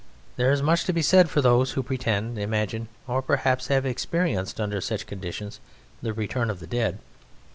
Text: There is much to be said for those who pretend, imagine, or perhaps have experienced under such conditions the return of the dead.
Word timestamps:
There 0.35 0.49
is 0.51 0.63
much 0.63 0.85
to 0.85 0.93
be 0.93 1.03
said 1.03 1.29
for 1.29 1.41
those 1.41 1.73
who 1.73 1.83
pretend, 1.83 2.39
imagine, 2.39 2.87
or 3.07 3.21
perhaps 3.21 3.67
have 3.67 3.85
experienced 3.85 4.59
under 4.59 4.81
such 4.81 5.05
conditions 5.05 5.59
the 6.01 6.11
return 6.11 6.49
of 6.49 6.59
the 6.59 6.65
dead. 6.65 6.97